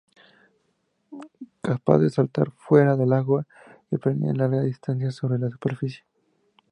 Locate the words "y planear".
3.91-4.35